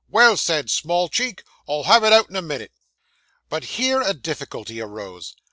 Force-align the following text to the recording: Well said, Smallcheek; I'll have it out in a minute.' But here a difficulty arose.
Well 0.09 0.35
said, 0.35 0.71
Smallcheek; 0.71 1.43
I'll 1.69 1.83
have 1.83 2.03
it 2.03 2.11
out 2.11 2.27
in 2.31 2.35
a 2.35 2.41
minute.' 2.41 2.71
But 3.49 3.65
here 3.65 4.01
a 4.01 4.15
difficulty 4.15 4.81
arose. 4.81 5.35